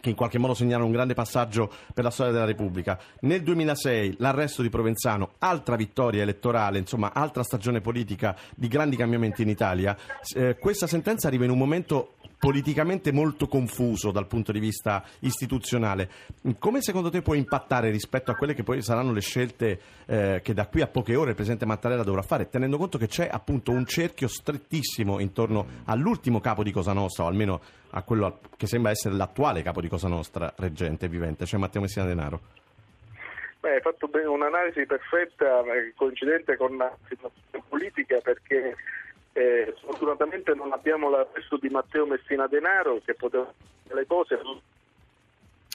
che 0.00 0.08
in 0.08 0.14
qualche 0.16 0.38
modo 0.38 0.54
segnarono 0.54 0.86
un 0.86 0.92
grande 0.92 1.12
passaggio 1.12 1.70
per 1.92 2.04
la 2.04 2.10
storia 2.10 2.32
della 2.32 2.46
Repubblica. 2.46 2.98
Nel 3.20 3.42
2006 3.42 4.14
l'arresto 4.18 4.62
di 4.62 4.70
Provenzano, 4.70 5.32
altra 5.40 5.76
vittoria 5.76 6.22
elettorale, 6.22 6.78
insomma 6.78 7.12
altra 7.12 7.42
stagione 7.42 7.82
politica 7.82 8.34
di 8.54 8.66
grandi 8.68 8.96
cambiamenti 8.96 9.42
in 9.42 9.50
Italia. 9.50 9.94
Eh, 10.34 10.56
questa 10.58 10.86
sentenza 10.86 11.28
arriva 11.28 11.44
in 11.44 11.50
un 11.50 11.58
momento 11.58 12.14
politicamente 12.40 13.12
molto 13.12 13.46
confuso 13.46 14.10
dal 14.10 14.26
punto 14.26 14.50
di 14.50 14.58
vista 14.58 15.04
istituzionale. 15.20 16.08
Come 16.58 16.80
secondo 16.80 17.10
te 17.10 17.20
può 17.20 17.34
impattare 17.34 17.90
rispetto 17.90 18.30
a 18.30 18.34
quelle 18.34 18.54
che 18.54 18.62
poi 18.62 18.80
saranno 18.80 19.12
le 19.12 19.20
scelte 19.20 19.80
eh, 20.06 20.40
che 20.42 20.54
da 20.54 20.66
qui 20.66 20.80
a 20.80 20.86
poche 20.86 21.16
ore 21.16 21.30
il 21.30 21.36
Presidente 21.36 21.66
Mattarella 21.66 22.02
dovrà 22.02 22.22
fare, 22.22 22.48
tenendo 22.48 22.78
conto 22.78 22.96
che 22.96 23.08
c'è 23.08 23.28
appunto 23.30 23.72
un 23.72 23.84
cerchio 23.84 24.26
strettissimo 24.26 25.20
intorno 25.20 25.66
all'ultimo 25.84 26.40
capo 26.40 26.62
di 26.62 26.72
Cosa 26.72 26.94
Nostra, 26.94 27.24
o 27.24 27.26
almeno 27.26 27.60
a 27.90 28.02
quello 28.02 28.40
che 28.56 28.66
sembra 28.66 28.90
essere 28.90 29.14
l'attuale 29.14 29.62
capo 29.62 29.82
di 29.82 29.88
Cosa 29.88 30.08
Nostra, 30.08 30.50
reggente, 30.56 31.08
vivente, 31.08 31.44
cioè 31.44 31.60
Matteo 31.60 31.82
Messina 31.82 32.06
Denaro. 32.06 32.40
Beh, 33.60 33.74
hai 33.74 33.80
fatto 33.82 34.08
un'analisi 34.10 34.86
perfetta, 34.86 35.60
eh, 35.74 35.92
coincidente 35.94 36.56
con 36.56 36.74
la 36.78 36.90
situazione 37.06 37.62
politica, 37.68 38.18
perché 38.22 38.74
eh, 39.32 39.74
sfortunatamente 39.78 40.54
non 40.54 40.72
abbiamo 40.72 41.08
l'arresto 41.10 41.56
di 41.56 41.68
Matteo 41.68 42.06
Messina 42.06 42.46
Denaro, 42.46 43.00
che 43.04 43.14
poteva 43.14 43.44
fare 43.86 44.00
le 44.00 44.06
cose. 44.06 44.40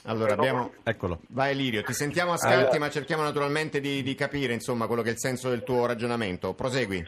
Allora, 0.04 0.34
abbiamo... 0.34 0.72
Eccolo. 0.84 1.20
Vai 1.28 1.54
Lirio, 1.56 1.82
ti 1.82 1.92
sentiamo 1.92 2.32
a 2.32 2.36
scatti, 2.36 2.54
Allora. 2.54 2.78
ma 2.78 2.90
cerchiamo 2.90 3.22
naturalmente 3.22 3.80
di, 3.80 4.02
di 4.02 4.14
capire 4.14 4.52
insomma 4.52 4.86
quello 4.86 5.02
che 5.02 5.08
è 5.08 5.12
il 5.12 5.18
senso 5.18 5.48
del 5.48 5.64
tuo 5.64 5.86
ragionamento. 5.86 6.54
Prosegui. 6.54 7.02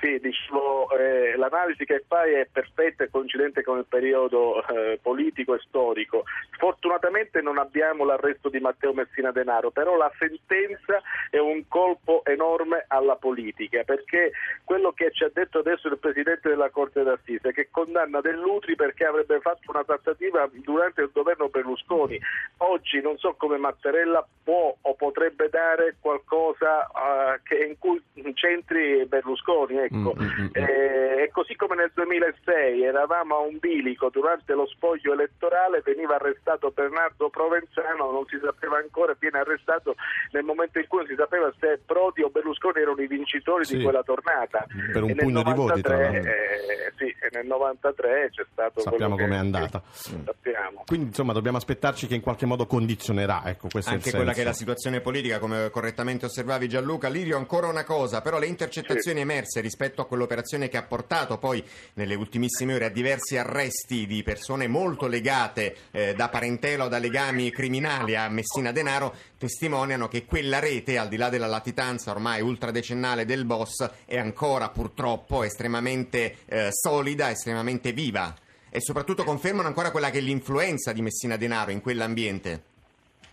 Sì, 0.00 0.18
dicevo, 0.20 0.65
eh, 0.90 1.36
l'analisi 1.36 1.84
che 1.84 2.04
fai 2.06 2.34
è 2.34 2.48
perfetta 2.50 3.04
e 3.04 3.10
coincidente 3.10 3.62
con 3.62 3.78
il 3.78 3.86
periodo 3.88 4.66
eh, 4.66 4.98
politico 5.00 5.54
e 5.54 5.60
storico. 5.66 6.24
Sfortunatamente 6.54 7.40
non 7.40 7.58
abbiamo 7.58 8.04
l'arresto 8.04 8.48
di 8.48 8.60
Matteo 8.60 8.92
Messina 8.92 9.30
Denaro, 9.30 9.70
però 9.70 9.96
la 9.96 10.10
sentenza 10.18 11.00
è 11.30 11.38
un 11.38 11.66
colpo 11.68 12.22
enorme 12.24 12.84
alla 12.88 13.16
politica, 13.16 13.82
perché 13.84 14.32
quello 14.64 14.92
che 14.92 15.10
ci 15.12 15.24
ha 15.24 15.30
detto 15.32 15.58
adesso 15.58 15.88
il 15.88 15.98
Presidente 15.98 16.48
della 16.48 16.70
Corte 16.70 17.02
d'Assise, 17.02 17.52
che 17.52 17.68
condanna 17.70 18.20
Dell'Utri 18.20 18.76
perché 18.76 19.04
avrebbe 19.04 19.40
fatto 19.40 19.70
una 19.70 19.84
trattativa 19.84 20.48
durante 20.52 21.02
il 21.02 21.10
governo 21.12 21.48
Berlusconi, 21.48 22.18
oggi 22.58 23.00
non 23.00 23.16
so 23.18 23.34
come 23.34 23.56
Mattarella 23.56 24.26
può 24.42 24.74
o 24.80 24.94
potrebbe 24.94 25.48
dare 25.48 25.96
qualcosa 26.00 26.86
eh, 26.86 27.40
che- 27.42 27.64
in 27.64 27.78
cui 27.78 28.00
centri 28.34 29.04
Berlusconi. 29.06 29.78
Ecco. 29.78 30.14
Mm, 30.16 30.22
mm, 30.22 30.26
mm, 30.26 30.44
mm. 30.44 30.48
Eh, 30.52 30.75
e 31.22 31.30
così 31.32 31.54
come 31.56 31.74
nel 31.76 31.90
2006 31.94 32.82
eravamo 32.84 33.36
a 33.36 33.40
un 33.40 33.58
bilico 33.58 34.08
durante 34.10 34.52
lo 34.54 34.66
spoglio 34.66 35.12
elettorale, 35.12 35.80
veniva 35.84 36.16
arrestato 36.16 36.70
Bernardo 36.70 37.28
Provenzano, 37.30 38.10
non 38.10 38.24
si 38.26 38.38
sapeva 38.42 38.76
ancora, 38.78 39.16
viene 39.18 39.38
arrestato 39.38 39.94
nel 40.32 40.44
momento 40.44 40.78
in 40.78 40.86
cui 40.86 40.98
non 40.98 41.06
si 41.08 41.14
sapeva 41.16 41.52
se 41.58 41.80
Prodi 41.84 42.22
o 42.22 42.28
Berlusconi 42.30 42.80
erano 42.80 43.00
i 43.00 43.06
vincitori 43.06 43.64
Sì. 43.64 43.76
di 43.78 43.82
quella 43.82 44.02
tornata. 44.02 44.64
Per 44.92 45.02
un 45.02 45.10
E 45.10 45.14
nel 45.14 45.24
pugno 45.24 45.42
di 45.42 45.52
voti, 45.54 45.80
tra 45.80 45.96
93, 45.96 46.12
l'altro. 46.12 46.30
eh, 46.30 46.92
sì, 46.96 47.04
e 47.04 47.28
nel 47.32 47.46
93 47.46 48.30
c'è 48.32 48.44
stato 48.52 48.80
Sappiamo 48.80 49.16
com'è 49.16 49.36
andata. 49.36 49.82
sì, 49.90 50.20
sappiamo. 50.24 50.82
Quindi 50.86 51.06
insomma 51.06 51.32
dobbiamo 51.32 51.56
aspettarci 51.56 52.06
che 52.06 52.14
in 52.14 52.20
qualche 52.20 52.46
modo 52.46 52.66
condizionerà, 52.66 53.42
ecco, 53.46 53.68
questo 53.70 53.90
Anche 53.90 54.04
è 54.04 54.08
il 54.08 54.14
quella 54.16 54.32
che 54.32 54.42
è 54.42 54.44
la 54.44 54.52
situazione 54.52 55.00
politica, 55.00 55.38
come 55.38 55.70
correttamente 55.70 56.26
osservavi 56.26 56.68
Gianluca. 56.68 57.08
Lirio, 57.08 57.36
ancora 57.36 57.66
una 57.66 57.84
cosa, 57.84 58.20
però 58.20 58.38
le 58.38 58.46
intercettazioni 58.46 59.20
emerse 59.20 59.60
rispetto 59.60 60.00
a 60.02 60.06
quell'operazione 60.06 60.65
che 60.68 60.76
ha 60.76 60.82
portato 60.82 61.38
poi 61.38 61.64
nelle 61.94 62.14
ultimissime 62.14 62.74
ore 62.74 62.86
a 62.86 62.90
diversi 62.90 63.36
arresti 63.36 64.06
di 64.06 64.22
persone 64.22 64.66
molto 64.66 65.06
legate 65.06 65.76
eh, 65.90 66.14
da 66.14 66.28
parentela 66.28 66.84
o 66.84 66.88
da 66.88 66.98
legami 66.98 67.50
criminali 67.50 68.16
a 68.16 68.28
Messina 68.28 68.72
Denaro 68.72 69.14
testimoniano 69.38 70.08
che 70.08 70.24
quella 70.24 70.58
rete, 70.58 70.98
al 70.98 71.08
di 71.08 71.16
là 71.16 71.28
della 71.28 71.46
latitanza 71.46 72.10
ormai 72.10 72.40
ultradecennale 72.40 73.24
del 73.24 73.44
boss, 73.44 73.88
è 74.04 74.18
ancora 74.18 74.68
purtroppo 74.70 75.42
estremamente 75.42 76.38
eh, 76.46 76.68
solida, 76.70 77.30
estremamente 77.30 77.92
viva. 77.92 78.34
E 78.70 78.80
soprattutto 78.80 79.24
confermano 79.24 79.68
ancora 79.68 79.90
quella 79.90 80.10
che 80.10 80.18
è 80.18 80.20
l'influenza 80.20 80.92
di 80.92 81.02
Messina 81.02 81.36
Denaro 81.36 81.70
in 81.70 81.80
quell'ambiente. 81.80 82.62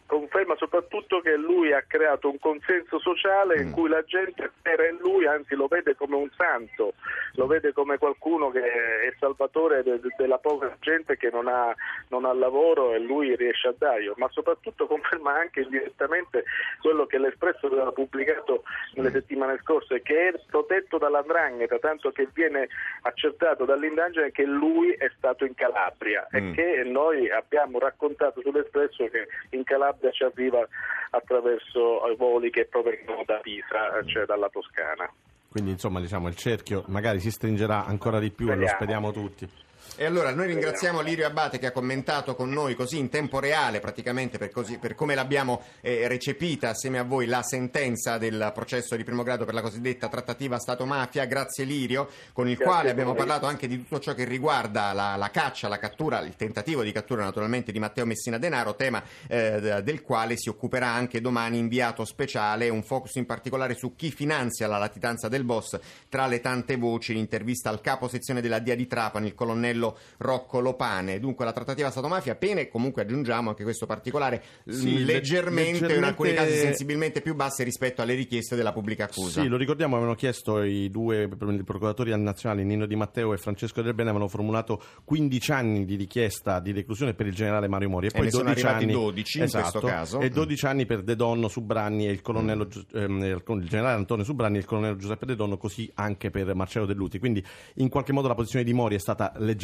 Conferma 0.06 0.56
soprattutto 0.78 1.22
che 1.22 1.36
lui 1.38 1.72
ha 1.72 1.84
creato 1.86 2.30
un 2.30 2.40
consenso 2.40 2.98
sociale 3.00 3.62
in 3.62 3.68
Mm. 3.68 3.72
cui 3.74 3.90
la 3.90 4.04
gente 4.04 4.52
spera 4.58 4.88
in 4.88 4.98
lui, 4.98 5.28
anzi 5.28 5.54
lo 5.56 5.68
vede 5.68 5.96
come 5.96 6.16
un 6.16 6.30
santo, 6.36 6.94
lo 7.36 7.46
vede 7.46 7.74
come 7.74 7.98
qualcuno 8.00 8.50
che 8.50 8.60
è 8.62 9.14
salvatore 9.20 9.84
de- 9.84 10.00
de- 10.00 10.14
della 10.18 10.40
povera 10.40 10.76
gente 10.80 11.16
che 11.16 11.30
non 11.32 11.48
ha, 11.48 11.74
non 12.10 12.26
ha 12.26 12.34
lavoro 12.34 12.94
e 12.94 13.00
lui 13.00 13.36
riesce 13.36 13.68
a 13.68 13.74
darglielo, 13.78 14.16
ma 14.18 14.28
soprattutto 14.32 14.88
conferma 14.88 15.34
anche 15.38 15.62
indirettamente 15.62 16.44
quello 16.82 17.06
che 17.06 17.20
l'Espresso 17.20 17.68
aveva 17.68 17.92
pubblicato 17.92 18.64
nelle 18.96 19.12
settimane 19.12 19.60
scorse, 19.62 20.02
che 20.02 20.30
è 20.30 20.34
protetto 20.50 20.98
dall'andrangheta, 20.98 21.78
tanto 21.78 22.12
che 22.12 22.28
viene 22.34 22.68
accertato 23.02 23.66
dall'indagine 23.66 24.32
che 24.32 24.44
lui 24.46 24.92
è 24.94 25.10
stato 25.18 25.46
in 25.46 25.54
Calabria 25.54 26.28
Mm. 26.36 26.52
e 26.52 26.56
che 26.56 26.84
noi 26.84 27.30
abbiamo 27.30 27.78
raccontato 27.78 28.42
sull'Espresso 28.42 29.08
che 29.10 29.28
in 29.52 29.64
Calabria 29.64 30.10
ci 30.12 30.24
arriva 30.24 30.63
attraverso 31.12 32.02
i 32.12 32.16
voli 32.16 32.50
che 32.50 32.66
provengono 32.66 33.24
da 33.26 33.38
Pisa, 33.38 34.04
cioè 34.06 34.26
dalla 34.26 34.50
Toscana. 34.50 35.10
Quindi 35.50 35.72
insomma 35.72 36.00
diciamo 36.00 36.28
il 36.28 36.36
cerchio 36.36 36.84
magari 36.88 37.20
si 37.20 37.30
stringerà 37.30 37.86
ancora 37.86 38.20
di 38.20 38.32
più 38.32 38.48
e 38.50 38.56
lo 38.56 38.66
Speriamo. 38.68 39.12
speriamo 39.12 39.12
tutti. 39.12 39.48
E 39.96 40.06
allora 40.06 40.32
noi 40.34 40.48
ringraziamo 40.48 41.02
Lirio 41.02 41.28
Abate 41.28 41.60
che 41.60 41.68
ha 41.68 41.72
commentato 41.72 42.34
con 42.34 42.50
noi 42.50 42.74
così 42.74 42.98
in 42.98 43.10
tempo 43.10 43.40
reale, 43.40 43.80
praticamente 43.80 44.40
per, 44.40 44.50
così- 44.50 44.80
per 44.80 44.96
come 44.96 45.14
l'abbiamo 45.14 45.62
eh, 45.82 46.08
recepita 46.08 46.70
assieme 46.70 46.98
a 46.98 47.04
voi 47.04 47.28
la 47.28 47.44
sentenza 47.44 48.18
del 48.18 48.52
processo 48.56 48.96
di 48.96 49.04
primo 49.04 49.22
grado 49.22 49.46
per 49.46 49.54
la 49.54 49.62
cosiddetta 49.62 50.10
trattativa 50.10 50.58
Stato-mafia. 50.58 51.26
Grazie 51.26 51.64
Lirio, 51.66 52.10
con 52.34 52.50
il 52.50 52.56
Grazie 52.56 52.66
quale 52.66 52.90
abbiamo 52.90 53.14
parlato 53.14 53.46
anche 53.46 53.68
di 53.68 53.78
tutto 53.78 54.00
ciò 54.00 54.16
che 54.16 54.24
riguarda 54.24 54.94
la, 54.94 55.16
la 55.16 55.30
caccia, 55.30 55.68
la 55.68 55.78
cattura, 55.78 56.22
il 56.22 56.36
tentativo 56.36 56.82
di 56.82 56.92
cattura 56.92 57.24
naturalmente 57.24 57.72
di 57.72 57.78
Matteo 57.78 58.08
Messina 58.08 58.40
Denaro, 58.40 58.76
tema 58.76 59.04
eh, 59.28 59.82
del 59.84 60.02
quale 60.02 60.38
si 60.38 60.50
occuperà 60.50 60.88
anche 60.88 61.22
domani 61.22 61.60
inviato 61.60 62.04
speciale, 62.04 62.68
un 62.70 62.82
focus 62.82 63.14
in 63.16 63.28
particolare 63.28 63.76
su 63.76 63.96
chi 63.96 64.10
finanzia 64.10 64.66
la 64.66 64.80
latitanza 64.80 65.28
del 65.28 65.44
boss. 65.44 65.78
Tra 66.10 66.26
le 66.26 66.40
tante 66.40 66.78
voci, 66.78 67.14
l'intervista 67.14 67.70
al 67.70 67.80
capo 67.80 68.08
sezione 68.08 68.42
della 68.42 68.58
DIA 68.58 68.74
di 68.74 68.88
Trapani, 68.88 69.28
il 69.28 69.36
colonnello 69.36 69.73
Rocco 70.18 70.60
Lopane. 70.60 71.20
Dunque 71.20 71.46
la 71.46 71.52
trattativa 71.54 71.90
Stato-mafia, 71.90 72.36
pene 72.36 72.68
comunque 72.68 73.02
aggiungiamo 73.04 73.50
anche 73.50 73.64
questo 73.64 73.86
particolare 73.86 74.42
Sì, 74.68 74.96
mh, 75.00 75.06
leggermente, 75.06 75.94
in 75.96 76.04
alcuni 76.04 76.30
leggermente- 76.30 76.36
casi 76.36 76.58
sensibilmente 76.58 77.22
più 77.22 77.36
basse 77.36 77.64
rispetto 77.64 78.02
alle 78.02 78.14
richieste 78.14 78.56
della 78.56 78.72
pubblica 78.74 79.06
accusa. 79.06 79.42
Sì, 79.42 79.48
lo 79.48 79.58
ricordiamo, 79.58 79.96
avevano 79.96 80.16
chiesto 80.16 80.62
i 80.62 80.90
due 80.90 81.24
i 81.24 81.64
procuratori 81.64 82.18
nazionali, 82.20 82.64
Nino 82.64 82.86
Di 82.86 82.96
Matteo 82.96 83.34
e 83.34 83.38
Francesco 83.38 83.82
Del 83.82 83.94
Bene, 83.94 84.10
avevano 84.10 84.30
formulato 84.30 84.82
15 85.04 85.52
anni 85.52 85.86
di 85.86 85.96
richiesta 85.96 86.60
di 86.60 86.72
reclusione 86.72 87.14
per 87.14 87.28
il 87.28 87.34
generale 87.34 87.68
Mario 87.68 87.90
Mori 87.90 88.08
e, 88.08 88.12
poi 88.12 88.30
sono 88.30 88.44
12 88.44 88.66
arrivati 88.66 88.84
anni 88.86 88.94
12 88.94 89.38
in 89.38 89.44
esatto, 89.44 89.70
questo 89.80 89.88
caso. 89.88 90.20
e 90.20 90.30
Mm. 90.30 90.34
12 90.34 90.66
anni 90.66 90.86
per 90.86 91.02
De 91.04 91.16
Donno, 91.16 91.48
Subranni 91.48 92.08
e 92.08 92.12
il 92.12 92.22
colonnello 92.22 92.68
Gius- 92.68 92.86
ehm, 92.94 93.24
il 93.24 93.68
generale 93.68 93.96
Antonio 93.96 94.24
Subranni 94.24 94.58
e 94.58 94.60
il 94.60 94.66
colonnello 94.66 94.96
Giuseppe 94.98 95.26
De 95.26 95.36
Donno, 95.36 95.58
così 95.58 95.90
anche 95.96 96.30
per 96.30 96.54
Marcello 96.56 96.86
Delluti. 96.86 97.20
Quindi 97.20 97.44
in 97.76 97.90
qualche 97.90 98.12
modo 98.14 98.28
la 98.28 98.36
posizione 98.36 98.64
di 98.66 98.74
Mori 98.74 98.96
è 98.96 99.00
stata 99.00 99.32
leggermente 99.38 99.62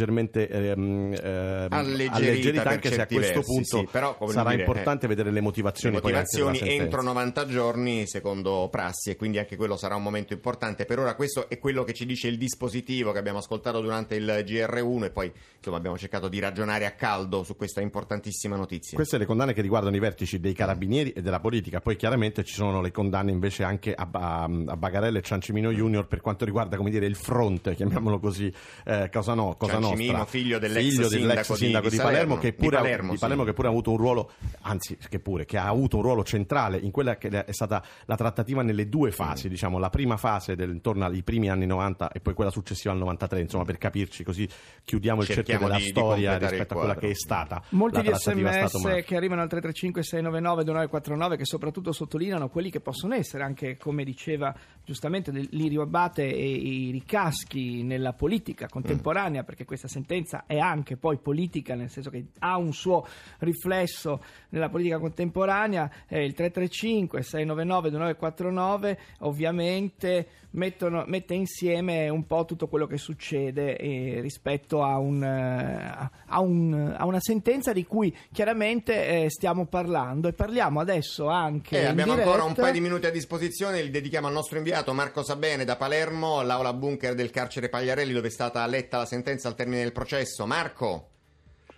ehm, 0.50 1.16
ehm, 1.22 1.68
Alleggerita 1.70 2.64
per 2.64 2.72
anche 2.72 2.90
se 2.90 3.02
a 3.02 3.06
questo 3.06 3.34
versi, 3.34 3.52
punto 3.52 3.78
sì, 3.78 3.88
però, 3.92 4.18
sarà 4.30 4.50
dire, 4.52 4.62
importante 4.62 5.06
eh, 5.06 5.10
vedere 5.10 5.32
le 5.32 5.40
Le 5.40 5.42
motivazioni, 5.42 5.96
della 5.96 6.08
motivazioni 6.08 6.60
entro 6.78 7.02
90 7.02 7.46
giorni 7.48 8.08
secondo 8.08 8.68
prassi 8.72 9.10
e 9.10 9.16
quindi 9.16 9.38
anche 9.40 9.56
quello 9.56 9.78
sarà 9.78 9.96
un 9.96 10.04
momento 10.04 10.34
importante. 10.34 10.86
Per 10.86 11.00
ora 11.00 11.16
questo 11.16 11.50
è 11.50 11.58
quello 11.58 11.84
che 11.84 11.94
ci 11.94 12.06
dice 12.06 12.28
il 12.28 12.38
dispositivo 12.38 13.12
che 13.12 13.20
abbiamo 13.20 13.40
ascoltato 13.40 13.82
durante 13.82 14.16
il 14.16 14.44
GR1 14.46 15.04
e 15.04 15.10
poi 15.12 15.32
insomma 15.58 15.78
abbiamo 15.78 15.98
cercato 15.98 16.28
di 16.28 16.40
ragionare 16.40 16.86
a 16.86 16.92
caldo 16.92 17.44
su 17.44 17.56
questa 17.56 17.82
importantissima 17.82 18.56
notizia. 18.56 18.96
Queste 18.96 19.18
le 19.18 19.26
condanne 19.26 19.54
che 19.54 19.62
riguardano 19.62 19.96
i 19.96 20.00
vertici 20.00 20.40
dei 20.40 20.54
carabinieri 20.54 21.12
e 21.12 21.22
della 21.22 21.40
politica, 21.40 21.82
poi 21.82 21.96
chiaramente 21.96 22.44
ci 22.44 22.54
sono 22.54 22.82
le 22.82 22.92
condanne 22.92 23.32
invece 23.32 23.64
anche 23.64 23.94
a, 23.94 24.08
a, 24.12 24.44
a 24.44 24.78
Bagarella 24.78 25.20
e 25.20 25.22
Ciancimino 25.22 25.72
Junior 25.72 26.08
per 26.08 26.22
quanto 26.22 26.46
riguarda 26.46 26.78
come 26.78 26.90
dire 26.90 27.06
il 27.06 27.16
fronte, 27.16 27.76
chiamiamolo 27.76 28.20
così, 28.20 28.52
eh, 28.86 29.10
Cosa, 29.12 29.34
no, 29.34 29.56
cosa 29.58 29.74
Ciancimino, 29.74 29.89
Nostra. 29.96 30.26
figlio 30.26 30.60
dell'ex 30.60 30.84
Figlio 30.90 31.08
sindaco 31.10 31.54
di- 31.54 31.60
sindaco 31.60 31.90
di 31.90 31.96
di, 31.96 31.98
Palermo, 31.98 32.36
Salerno, 32.36 32.38
che 32.38 32.50
di 32.52 32.56
pure, 32.56 32.76
ha- 32.76 32.80
Palermo, 32.82 33.10
di 33.12 33.16
sì. 33.16 33.22
Palermo 33.22 33.44
che 33.44 33.54
pure 33.54 33.68
ha 33.68 33.72
avuto 33.72 33.92
un 33.92 33.98
ruolo, 33.98 34.32
anzi 34.62 34.98
che 35.10 35.20
pure, 35.20 35.46
che 35.46 35.58
ha 35.58 35.68
avuto 35.68 35.98
un 35.98 36.04
ruolo 36.04 36.24
centrale 36.24 36.78
in 36.78 36.92
quella 36.92 37.18
che 37.18 37.30
è 37.30 37.52
stata 37.52 37.84
la 38.06 38.16
trattativa 38.16 38.62
nelle 38.62 38.88
due 38.90 39.12
fasi, 39.12 39.48
Mm. 39.48 39.50
diciamo 39.50 39.78
la 39.80 39.90
prima 39.90 40.18
fase 40.18 40.56
del, 40.56 40.70
intorno 40.72 41.06
ai 41.06 41.24
primi 41.24 41.50
anni 41.50 41.66
90 41.66 42.12
e 42.12 42.20
poi 42.20 42.34
quella 42.34 42.52
successiva 42.52 42.94
al 42.94 43.00
93, 43.00 43.40
insomma 43.42 43.64
per 43.66 43.78
capirci 43.78 44.24
così 44.24 44.48
chiudiamo 44.84 45.22
il 45.22 45.28
cerchio 45.28 45.58
della 45.60 45.78
di- 45.78 45.84
di 45.84 45.90
storia 45.90 46.38
rispetto 46.38 46.74
a 46.74 46.78
quella 46.78 46.96
che 46.96 47.10
è 47.10 47.14
stata 47.16 47.62
Molti 47.70 47.96
la 47.98 48.02
di 48.02 48.18
sms 48.18 49.04
che 49.06 49.16
arrivano 49.16 49.42
al 49.42 49.48
335 49.50 50.04
699 50.04 50.64
2949 50.64 51.38
che 51.38 51.46
soprattutto 51.46 51.92
sottolineano 51.92 52.50
quelli 52.50 52.70
che 52.70 52.80
possono 52.80 53.14
essere 53.16 53.44
anche 53.44 53.78
come 53.78 54.04
diceva 54.04 54.54
giustamente 54.84 55.32
Lirio 55.32 55.82
Abate 55.82 56.24
e 56.24 56.46
i 56.50 56.92
ricaschi 56.92 57.84
nella 57.84 58.14
politica 58.14 58.68
contemporanea 58.68 59.44
perché 59.44 59.66
questa 59.66 59.79
sentenza 59.88 60.44
è 60.46 60.58
anche 60.58 60.98
poi 60.98 61.18
politica 61.18 61.76
nel 61.76 61.90
senso 61.90 62.10
che 62.10 62.26
ha 62.40 62.58
un 62.58 62.74
suo 62.74 63.06
riflesso 63.40 64.22
nella 64.50 64.70
politica 64.70 65.00
contemporanea 65.00 65.90
eh, 66.08 66.24
il 66.26 66.34
335 66.34 67.22
699 67.22 67.90
2949 67.90 68.98
ovviamente 69.20 70.28
mettono- 70.52 71.04
mette 71.08 71.36
insieme 71.36 72.10
un 72.10 72.26
po' 72.26 72.46
tutto 72.46 72.68
quello 72.68 72.88
che 72.88 72.98
succede 72.98 73.78
eh, 73.78 74.20
rispetto 74.22 74.84
a, 74.84 74.98
un, 74.98 75.24
eh, 75.24 76.10
a 76.26 76.40
un- 76.40 76.96
a 76.98 77.06
una 77.06 77.20
sentenza 77.20 77.72
di 77.72 77.86
cui 77.86 78.16
chiaramente 78.32 79.24
eh, 79.26 79.30
stiamo 79.30 79.66
parlando. 79.68 80.28
E 80.28 80.34
parliamo 80.34 80.80
adesso 80.80 81.28
anche 81.28 81.82
Eh, 81.82 81.86
abbiamo 81.86 82.14
ancora 82.14 82.38
un 82.42 82.50
diretta- 82.50 82.62
paio 82.62 82.74
di 82.74 82.80
minuti 82.82 83.06
a 83.06 83.12
disposizione, 83.12 83.82
li 83.84 83.92
dedichiamo 83.92 84.26
al 84.28 84.34
nostro 84.34 84.58
inviato 84.58 84.92
Marco 84.94 85.22
Sabene 85.24 85.66
da 85.66 85.76
Palermo, 85.76 86.40
all'aula 86.40 86.74
bunker 86.74 87.14
del 87.14 87.30
carcere 87.30 87.70
Pagliarelli 87.70 88.12
dove 88.14 88.28
è 88.28 88.32
stata 88.32 88.66
letta 88.66 88.98
la 88.98 89.06
sentenza 89.06 89.48
al 89.48 89.56
termine 89.60 89.84
del 89.84 89.92
processo. 89.92 90.46
Marco? 90.46 91.10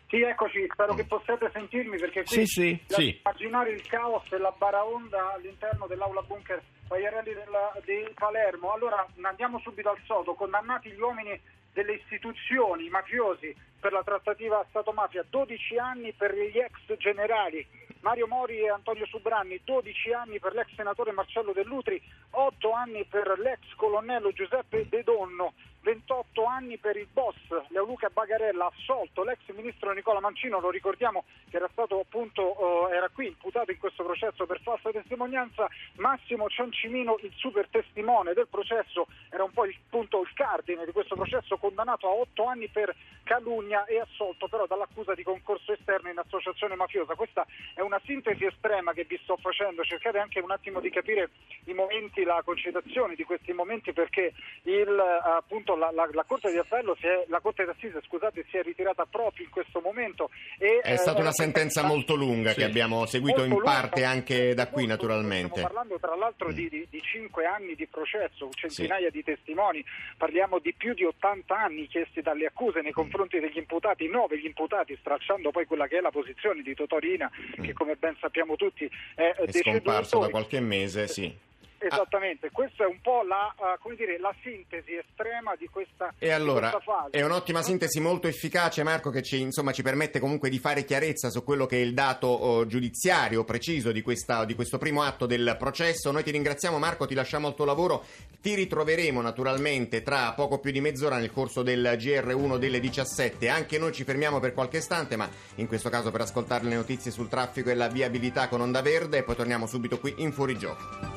Sì, 0.07 0.21
eccoci, 0.21 0.67
spero 0.71 0.93
che 0.93 1.05
possiate 1.05 1.49
sentirmi 1.51 1.97
perché 1.97 2.23
Sì, 2.25 2.35
qui 2.35 2.45
sì. 2.45 2.83
da 2.85 2.95
Sì. 2.97 3.19
immaginare 3.23 3.71
il 3.71 3.87
caos 3.87 4.23
e 4.31 4.37
la 4.37 4.53
baraonda 4.55 5.33
all'interno 5.33 5.87
dell'aula 5.87 6.21
bunker 6.21 6.61
Pagliarelli 6.87 7.33
della- 7.33 7.71
di 7.85 8.05
Palermo. 8.13 8.71
Allora 8.73 9.05
andiamo 9.21 9.59
subito 9.59 9.89
al 9.89 9.97
sodo, 10.05 10.33
condannati 10.35 10.91
gli 10.91 10.99
uomini 10.99 11.39
delle 11.73 11.93
istituzioni, 11.93 12.85
i 12.85 12.89
mafiosi 12.89 13.55
per 13.79 13.93
la 13.93 14.03
trattativa 14.03 14.63
Stato-mafia, 14.69 15.25
12 15.29 15.77
anni 15.77 16.11
per 16.11 16.35
gli 16.35 16.57
ex 16.59 16.97
generali 16.97 17.65
Mario 18.01 18.27
Mori 18.27 18.59
e 18.59 18.69
Antonio 18.69 19.05
Subranni, 19.05 19.61
12 19.63 20.11
anni 20.11 20.39
per 20.39 20.53
l'ex 20.53 20.73
senatore 20.75 21.11
Marcello 21.13 21.53
Dell'Utri, 21.53 22.01
8 22.31 22.71
anni 22.73 23.05
per 23.05 23.39
l'ex 23.39 23.61
colonnello 23.75 24.31
Giuseppe 24.33 24.87
De 24.89 25.03
Donno, 25.03 25.53
28 25.81 26.45
anni 26.45 26.77
per 26.77 26.95
il 26.95 27.07
boss 27.11 27.35
Leoluca 27.69 28.09
Bagarella, 28.09 28.67
assolto 28.67 29.23
l'ex 29.23 29.39
ministro 29.53 29.91
Nicola 29.93 30.19
Mancino, 30.19 30.59
lo 30.59 30.69
ricordiamo 30.69 31.25
che 31.49 31.57
era 31.57 31.69
stato 31.71 31.99
appunto 31.99 32.89
eh, 32.89 32.95
era 32.95 33.09
qui 33.09 33.27
imputato 33.27 33.71
in 33.71 33.79
questo 33.79 34.03
processo 34.03 34.45
per 34.45 34.61
falsa 34.61 34.91
testimonianza, 34.91 35.67
Massimo 35.95 36.47
Ciancimino, 36.49 37.17
il 37.21 37.33
super 37.35 37.67
testimone 37.69 38.33
del 38.33 38.47
processo, 38.47 39.07
era 39.29 39.43
un 39.43 39.51
po' 39.51 39.65
il 39.65 39.75
punto 39.91 40.21
il 40.21 40.31
cardine 40.33 40.85
di 40.85 40.91
questo 40.91 41.15
processo, 41.15 41.57
condannato 41.57 42.07
a 42.07 42.13
8 42.13 42.45
anni 42.45 42.69
per 42.69 42.95
calunnia 43.23 43.85
e 43.85 43.99
assolto 43.99 44.47
però 44.47 44.65
dall'accusa 44.65 45.13
di 45.13 45.23
concorso 45.23 45.73
esterno 45.73 46.09
in 46.09 46.17
associazione 46.17 46.75
mafiosa. 46.75 47.13
Questa 47.15 47.45
è 47.75 47.81
una 47.81 48.01
sintesi 48.05 48.45
estrema 48.45 48.93
che 48.93 49.03
vi 49.03 49.19
sto 49.23 49.37
facendo, 49.37 49.83
cercate 49.83 50.17
anche 50.17 50.39
un 50.39 50.51
attimo 50.51 50.79
di 50.79 50.89
capire 50.89 51.29
i 51.65 51.73
momenti, 51.73 52.23
la 52.23 52.41
concitazione 52.43 53.15
di 53.15 53.23
questi 53.23 53.51
momenti 53.53 53.93
perché 53.93 54.33
il, 54.63 54.99
appunto, 55.23 55.75
la, 55.75 55.91
la, 55.91 56.09
la, 56.11 56.23
Corte 56.23 56.51
di 56.51 56.57
Appello, 56.57 56.95
si 56.99 57.07
è, 57.07 57.25
la 57.27 57.39
Corte 57.39 57.65
d'Assise 57.65 58.01
scusate, 58.01 58.45
si 58.49 58.57
è 58.57 58.63
ritirata 58.63 59.05
proprio 59.05 59.45
in 59.45 59.51
questo 59.51 59.81
momento. 59.81 60.29
E, 60.57 60.79
è 60.81 60.95
stata 60.95 61.19
eh, 61.19 61.21
una 61.21 61.33
sentenza 61.33 61.83
molto 61.83 62.15
lunga 62.15 62.51
sì. 62.51 62.59
che 62.59 62.63
abbiamo 62.63 63.05
seguito 63.05 63.43
in 63.43 63.61
parte 63.61 64.05
anche 64.05 64.53
da 64.53 64.67
qui 64.67 64.85
naturalmente. 64.85 65.51
Stiamo 65.51 65.67
parlando 65.67 65.99
tra 65.99 66.15
l'altro 66.15 66.49
mm. 66.49 66.53
di, 66.53 66.69
di, 66.69 66.87
di 66.89 67.01
5 67.01 67.45
anni 67.45 67.75
di 67.75 67.87
processo, 67.87 68.49
centinaia 68.51 69.09
sì. 69.09 69.17
di 69.17 69.23
testimoni, 69.23 69.80
parliamo 70.17 70.59
di 70.59 70.73
più 70.73 70.93
di 70.93 71.03
80 71.03 71.55
anni 71.55 71.87
chiesti 71.87 72.21
dalle 72.21 72.45
accuse 72.45 72.81
nei 72.81 72.91
confronti 72.91 73.39
degli 73.39 73.57
imputati, 73.57 74.07
9 74.07 74.39
gli 74.39 74.45
imputati, 74.45 74.97
stracciando 74.99 75.51
poi 75.51 75.65
quella 75.65 75.87
che 75.87 75.97
è 75.97 76.01
la 76.01 76.11
posizione 76.11 76.61
di 76.61 76.73
Totorina, 76.73 77.29
mm. 77.59 77.63
che 77.63 77.73
come 77.73 77.95
ben 77.95 78.15
sappiamo 78.19 78.55
tutti 78.55 78.89
è, 79.15 79.33
è 79.35 79.51
scomparso 79.51 80.19
da 80.19 80.29
qualche 80.29 80.59
mese, 80.59 81.07
sì. 81.07 81.49
Esattamente, 81.87 82.47
ah. 82.47 82.49
questa 82.51 82.83
è 82.83 82.87
un 82.87 83.01
po' 83.01 83.23
la, 83.23 83.53
uh, 83.57 83.95
dire, 83.95 84.19
la, 84.19 84.33
sintesi 84.43 84.95
estrema 84.95 85.55
di 85.55 85.67
questa, 85.67 86.13
e 86.19 86.29
allora, 86.29 86.67
di 86.67 86.73
questa 86.73 86.91
fase. 86.91 87.17
È 87.17 87.23
un'ottima 87.23 87.63
sintesi 87.63 87.99
molto 87.99 88.27
efficace 88.27 88.83
Marco 88.83 89.09
che 89.09 89.23
ci, 89.23 89.39
insomma, 89.39 89.71
ci, 89.71 89.81
permette 89.81 90.19
comunque 90.19 90.49
di 90.49 90.59
fare 90.59 90.85
chiarezza 90.85 91.29
su 91.31 91.43
quello 91.43 91.65
che 91.65 91.77
è 91.77 91.79
il 91.79 91.93
dato 91.93 92.27
oh, 92.27 92.65
giudiziario 92.67 93.43
preciso 93.43 93.91
di, 93.91 94.01
questa, 94.01 94.45
di, 94.45 94.53
questo 94.53 94.77
primo 94.77 95.01
atto 95.01 95.25
del 95.25 95.55
processo. 95.57 96.11
Noi 96.11 96.23
ti 96.23 96.31
ringraziamo 96.31 96.77
Marco, 96.77 97.07
ti 97.07 97.15
lasciamo 97.15 97.47
al 97.47 97.55
tuo 97.55 97.65
lavoro, 97.65 98.03
ti 98.41 98.53
ritroveremo 98.53 99.19
naturalmente 99.21 100.03
tra 100.03 100.33
poco 100.33 100.59
più 100.59 100.71
di 100.71 100.81
mezz'ora 100.81 101.17
nel 101.17 101.31
corso 101.31 101.63
del 101.63 101.95
GR1 101.97 102.57
delle 102.57 102.79
17. 102.79 103.49
Anche 103.49 103.79
noi 103.79 103.91
ci 103.91 104.03
fermiamo 104.03 104.39
per 104.39 104.53
qualche 104.53 104.77
istante, 104.77 105.15
ma 105.15 105.27
in 105.55 105.67
questo 105.67 105.89
caso 105.89 106.11
per 106.11 106.21
ascoltare 106.21 106.65
le 106.65 106.75
notizie 106.75 107.09
sul 107.09 107.27
traffico 107.27 107.69
e 107.71 107.75
la 107.75 107.87
viabilità 107.87 108.47
con 108.47 108.61
Onda 108.61 108.81
Verde 108.81 109.17
e 109.17 109.23
poi 109.23 109.35
torniamo 109.35 109.65
subito 109.65 109.99
qui 109.99 110.13
in 110.17 110.31
Fuorigioco. 110.31 111.10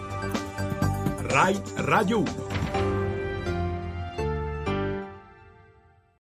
Rai 1.35 1.61
Radio 1.79 2.21
1. 2.21 2.84